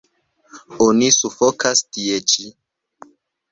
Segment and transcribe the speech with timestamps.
[0.85, 2.51] Oni sufokas tie ĉi.